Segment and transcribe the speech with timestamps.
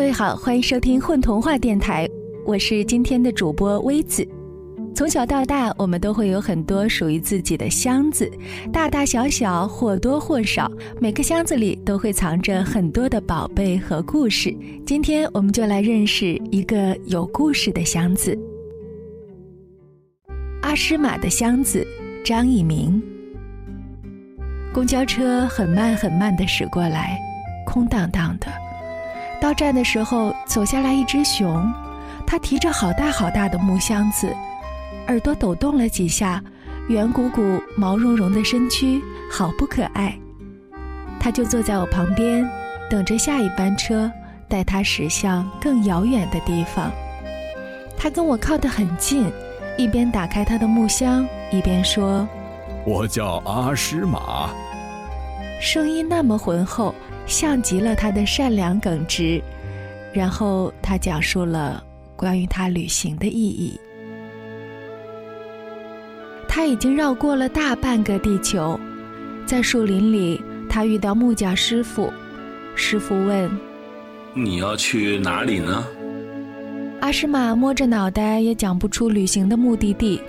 [0.00, 2.08] 各位好，欢迎收听混童话电台，
[2.46, 4.26] 我是今天的主播微子。
[4.94, 8.26] 从小到大，我们都会有很多属于自己的箱子，
[8.72, 14.56] 大大小小，或多或少，每个箱子里都会藏着很多的宝贝和故事。
[14.86, 18.34] 今天，我们就来认识一个有故事的箱子——
[20.64, 21.86] 阿诗玛的箱子。
[22.24, 23.02] 张一鸣。
[24.72, 27.18] 公交车很慢很慢的驶过来，
[27.66, 28.46] 空荡荡的。
[29.40, 31.72] 到站的时候，走下来一只熊，
[32.26, 34.34] 它提着好大好大的木箱子，
[35.08, 36.42] 耳朵抖动了几下，
[36.88, 37.40] 圆鼓鼓、
[37.76, 40.16] 毛茸茸的身躯，好不可爱。
[41.18, 42.48] 它就坐在我旁边，
[42.90, 44.10] 等着下一班车
[44.48, 46.90] 带它驶向更遥远的地方。
[47.96, 49.30] 它跟我靠得很近，
[49.76, 52.26] 一边打开它的木箱，一边说
[52.86, 54.50] ：“我叫阿诗玛。”
[55.60, 56.92] 声音那么浑厚。
[57.26, 59.40] 像极了他的善良耿直，
[60.12, 61.80] 然后他讲述了
[62.16, 63.78] 关于他旅行的意义。
[66.48, 68.80] 他已经绕过了大半个地球，
[69.46, 72.12] 在树林里，他遇到木匠师傅。
[72.74, 73.48] 师傅问
[74.34, 75.86] ：“你要去哪里呢？”
[77.00, 80.20] 阿诗玛摸着脑袋，也讲不出旅行的目的地。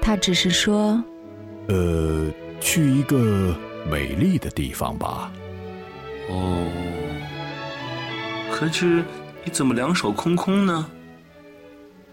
[0.00, 1.02] 他只是说
[1.66, 3.52] ：“呃，去一个
[3.90, 5.32] 美丽的地方吧。”
[6.30, 6.70] 哦，
[8.50, 9.04] 可是
[9.44, 10.86] 你怎么两手空空呢？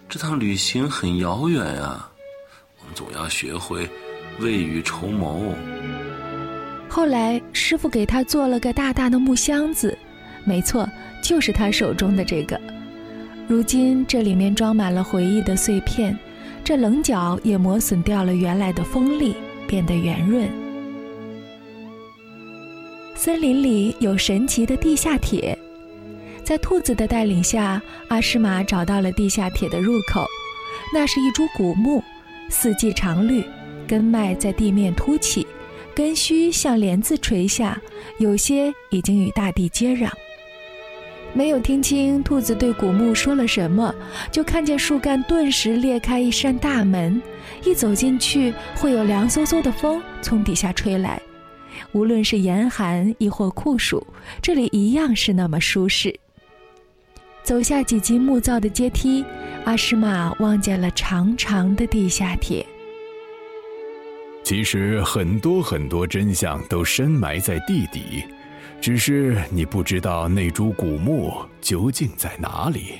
[0.10, 2.12] 这趟旅行很遥远啊，
[2.80, 3.90] 我们总要学会
[4.40, 5.56] 未雨绸缪。
[6.90, 9.98] 后来师傅给他做了个大大的木箱子，
[10.44, 10.86] 没错，
[11.24, 12.60] 就是他手中的这个。
[13.48, 16.20] 如今这里面装满了回忆的碎片，
[16.66, 19.34] 这棱角也磨损掉了原来的锋利，
[19.66, 20.50] 变得圆润。
[23.24, 25.56] 森林里有神奇的地下铁，
[26.44, 30.26] 在兔子的带领下，阿诗玛找到了地下铁的入口。
[30.92, 32.04] 那是一株古木，
[32.50, 33.46] 四季常绿，
[33.88, 35.46] 根脉在地面凸起，
[35.94, 37.80] 根须像帘子垂下，
[38.18, 40.10] 有些已经与大地接壤。
[41.32, 43.94] 没有听清兔子对古木说了什么，
[44.32, 47.22] 就看见树干顿时裂开一扇大门，
[47.64, 51.22] 一走进去，会有凉飕飕的风从底下吹来。
[51.92, 54.06] 无论是严寒亦或酷暑，
[54.42, 56.18] 这里一样是那么舒适。
[57.44, 59.26] 走下几级木造的阶梯，
[59.66, 62.66] 阿诗玛望见了长长的地下铁。
[64.44, 68.24] 其实很多很多真相都深埋在地底，
[68.80, 72.94] 只是你不知道那株古木究竟在哪里。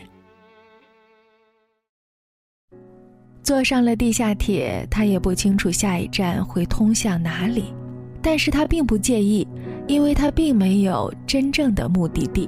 [3.44, 7.74] 坐上了地下铁，他也不清楚下一站会通向哪里。
[8.22, 9.48] 但是他并不介意，
[9.88, 12.48] 因为他并没有真正的目的地。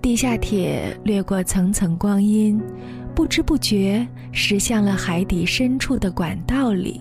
[0.00, 2.60] 地下铁掠过层层光阴，
[3.14, 7.00] 不知不觉驶向了海底深处的管道里。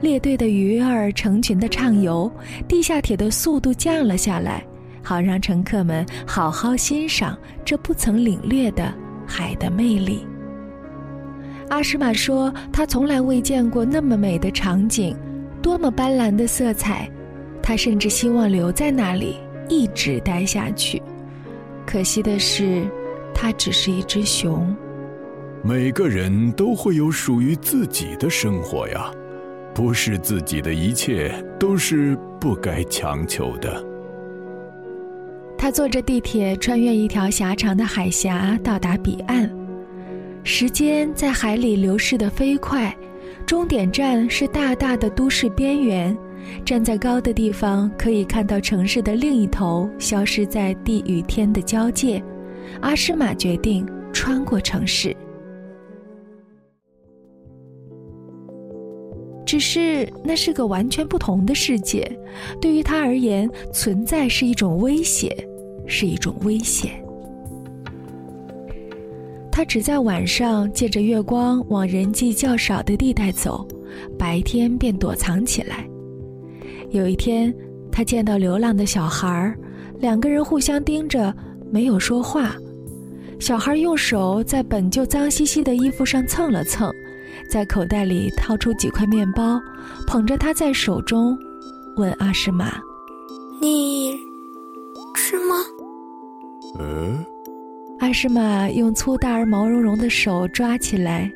[0.00, 2.30] 列队的鱼儿成群的畅游，
[2.68, 4.62] 地下铁的速度降了下来，
[5.02, 8.92] 好让乘客们好好欣赏这不曾领略的
[9.26, 10.26] 海的魅力。
[11.70, 15.16] 阿诗玛说：“他从来未见过那么美的场景。”
[15.62, 17.08] 多么斑斓的色彩，
[17.62, 19.36] 他甚至希望留在那里
[19.68, 21.00] 一直待下去。
[21.86, 22.82] 可惜的是，
[23.32, 24.76] 他只是一只熊。
[25.62, 29.10] 每个人都会有属于自己的生活呀，
[29.72, 33.82] 不是自己的一切都是不该强求的。
[35.56, 39.48] 他坐着地铁穿越一条狭长的海峡，到达彼岸。
[40.42, 42.92] 时间在海里流逝的飞快。
[43.46, 46.16] 终点站是大大的都市边缘，
[46.64, 52.22] 站在高的地方可以看到城市的另一头消失在地与天的交界。
[52.80, 55.14] 阿诗玛决定穿过城市，
[59.44, 62.10] 只是那是个完全不同的世界，
[62.60, 65.36] 对于他而言，存在是一种威胁，
[65.86, 67.01] 是一种危险。
[69.52, 73.68] 他只在晚上借着月光往人迹较少的地带走，
[74.18, 75.86] 白天便躲藏起来。
[76.88, 77.54] 有一天，
[77.92, 79.54] 他见到流浪的小孩儿，
[79.98, 81.32] 两个人互相盯着，
[81.70, 82.56] 没有说话。
[83.38, 86.90] 小孩用手在本就脏兮兮的衣服上蹭了蹭，
[87.50, 89.60] 在口袋里掏出几块面包，
[90.06, 91.36] 捧着它在手中，
[91.96, 92.80] 问阿诗玛
[93.60, 94.14] ：“你
[95.14, 95.56] 吃吗？”
[96.80, 97.22] 嗯。
[98.02, 101.30] 阿诗玛用粗大而毛茸茸的手抓起来，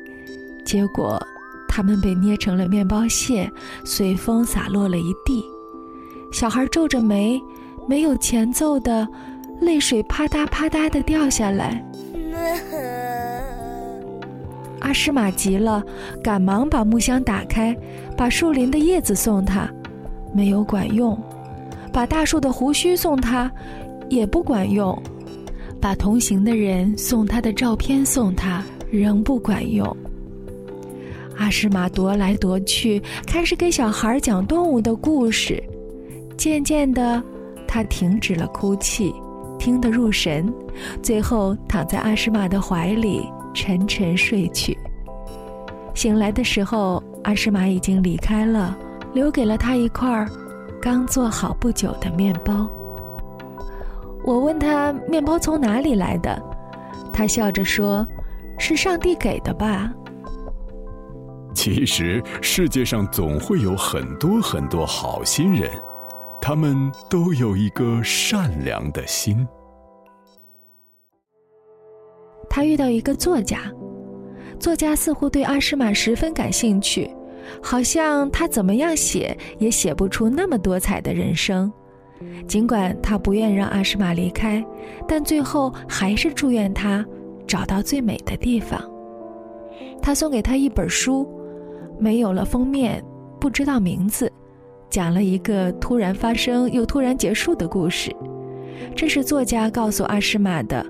[0.65, 1.17] 结果，
[1.65, 3.49] 它们被捏成了面包屑，
[3.85, 5.41] 随风洒落了一地。
[6.29, 7.41] 小孩皱着眉，
[7.87, 9.07] 没有前奏的
[9.61, 11.81] 泪水啪嗒啪嗒的掉下来。
[14.81, 15.81] 阿诗玛急了，
[16.21, 17.73] 赶忙把木箱打开，
[18.17, 19.69] 把树林的叶子送他，
[20.33, 21.15] 没有管用；
[21.93, 23.49] 把大树的胡须送他，
[24.09, 24.93] 也不管用；
[25.87, 28.61] 把同行的人送他的照片送他，
[28.91, 29.95] 仍不管用。
[31.37, 35.63] 阿诗玛踱来踱去，开始给小孩讲动物的故事。
[36.35, 37.23] 渐渐的，
[37.65, 39.15] 他停止了哭泣，
[39.57, 40.53] 听得入神，
[41.01, 43.25] 最后躺在阿诗玛的怀里。
[43.53, 44.77] 沉沉睡去。
[45.95, 48.77] 醒来的时候，阿诗玛已经离开了，
[49.13, 50.27] 留给了他一块
[50.81, 52.69] 刚做好不久的面包。
[54.27, 56.37] 我问他面包从哪里来的，
[57.13, 58.05] 他笑着说
[58.59, 59.89] ：“是上帝给的吧。”
[61.55, 65.71] 其实世界上总会有很多很多好心人，
[66.41, 69.47] 他们都有一个善良的心。
[72.49, 73.61] 他遇到一个作家，
[74.59, 77.09] 作家似乎对阿诗玛十分感兴趣，
[77.63, 81.71] 好像他怎么样写也写不出那么多彩的人生。
[82.47, 84.63] 尽管他不愿让阿诗玛离开，
[85.07, 87.05] 但最后还是祝愿他
[87.45, 88.79] 找到最美的地方。
[90.01, 91.27] 他送给他一本书，
[91.99, 93.03] 没有了封面，
[93.39, 94.31] 不知道名字，
[94.89, 98.15] 讲了一个突然发生又突然结束的故事。
[98.95, 100.85] 这是作家告诉阿诗玛的。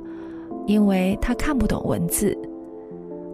[0.65, 2.37] 因为他看不懂文字，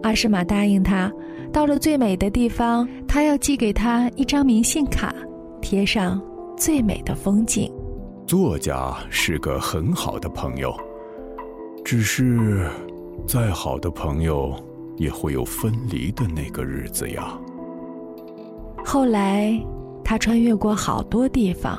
[0.04, 1.12] 阿诗玛答应他，
[1.52, 5.12] 到了最美的地方，他要寄给他一张明信卡，
[5.60, 6.22] 贴上
[6.56, 7.68] 最美的风景。
[8.26, 10.74] 作家是个很好的朋友，
[11.84, 12.66] 只是，
[13.26, 14.54] 再好的朋友
[14.96, 17.38] 也会有分离的那个日子呀。
[18.84, 19.62] 后来，
[20.02, 21.78] 他穿越过好多地方，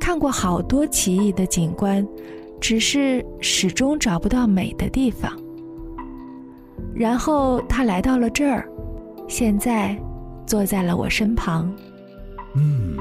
[0.00, 2.06] 看过好多奇异的景观。
[2.60, 5.30] 只是始终找不到美的地方。
[6.94, 8.66] 然后他来到了这儿，
[9.28, 9.94] 现在
[10.46, 11.70] 坐在了我身旁。
[12.54, 12.96] 嗯，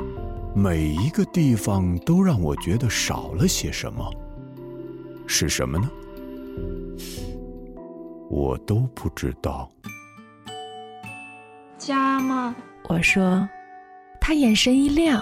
[0.55, 4.07] 每一个地方都让我觉得少了些什么。
[5.25, 5.89] 是什么呢？
[8.29, 9.69] 我都不知道。
[11.77, 12.55] 家吗？
[12.87, 13.47] 我说。
[14.21, 15.21] 他眼神一亮。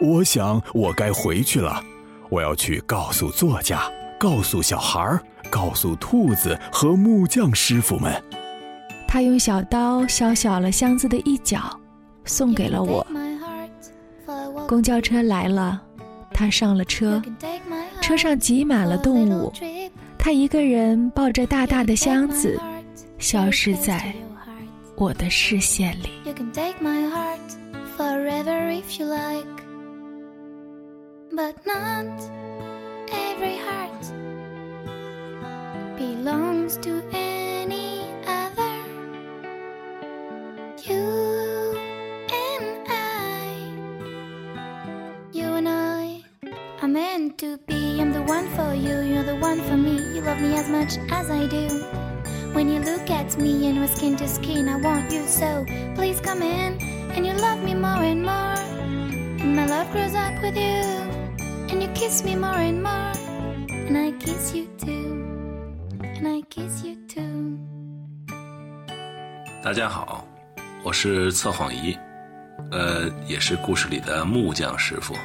[0.00, 1.80] 我想我该回去了。
[2.30, 3.82] 我要去告诉作家，
[4.18, 8.20] 告诉小孩儿，告诉兔子和木匠师傅们。
[9.06, 11.60] 他用小刀削小了箱子的一角，
[12.24, 13.06] 送给了我。
[14.66, 15.80] 公交车来了，
[16.32, 17.22] 他上了车，
[18.00, 19.52] 车上挤满了动物。
[20.18, 22.58] 他一个人抱着大大的箱子，
[23.18, 24.12] 消失在
[24.96, 26.08] 我的视线里。
[31.36, 32.06] But not
[33.10, 34.12] every heart
[35.98, 37.02] belongs to
[47.33, 47.99] meant to be.
[48.01, 49.95] I'm the one for you, you're the one for me.
[50.13, 51.65] You love me as much as I do.
[52.53, 55.65] When you look at me and we're skin to skin, I want you so.
[55.95, 56.79] Please come in
[57.13, 58.57] and you love me more and more.
[59.41, 60.99] And my love grows up with you.
[61.71, 63.13] and you kiss me more and more
[63.69, 65.23] and i kiss you too
[66.01, 67.57] and i kiss you too
[69.63, 70.25] 大家好
[70.83, 71.95] 我是测谎仪
[72.71, 75.15] 呃也是故事里的木匠师傅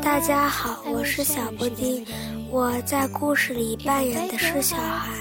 [0.00, 2.06] 大家好我是小布丁
[2.48, 5.12] 我在故事里扮演的是小孩。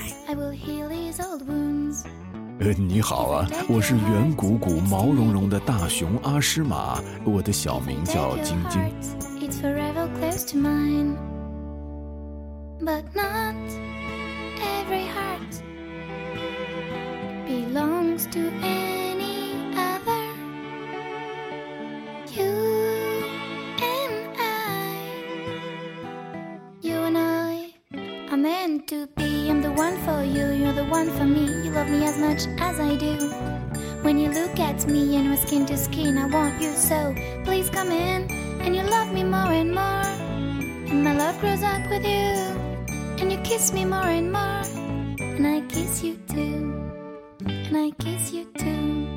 [2.61, 8.79] 呃，你好啊，我是圆鼓鼓、毛茸茸的大熊阿诗玛，我的小名叫晶晶。
[29.79, 31.45] One for you, you're the one for me.
[31.63, 33.15] You love me as much as I do.
[34.03, 37.15] When you look at me and we're skin to skin, I want you so.
[37.45, 38.29] Please come in
[38.61, 40.07] and you love me more and more.
[40.91, 42.29] And my love grows up with you.
[43.19, 44.63] And you kiss me more and more.
[45.35, 46.91] And I kiss you too.
[47.45, 49.08] And I kiss you too.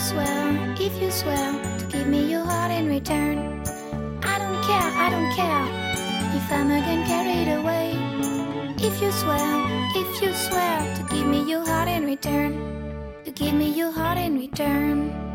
[0.00, 3.62] Swear, if you swear to give me your heart in return,
[4.22, 5.66] I don't care, I don't care
[6.36, 7.92] if time again carried away.
[8.78, 9.48] If you swear,
[9.94, 14.16] if you swear to give me your heart in return, to give me your heart
[14.16, 15.29] in return.